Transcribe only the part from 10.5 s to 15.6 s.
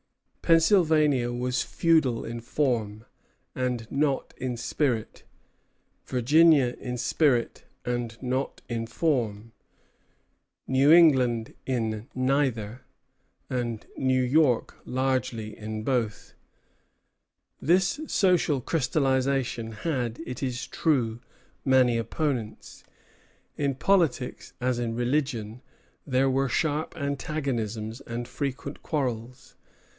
New England in neither; and New York largely